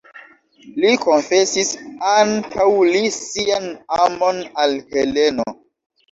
[0.83, 1.67] Li konfesis
[2.11, 2.65] antaŭ
[2.95, 3.67] li sian
[4.05, 5.47] amon al Heleno.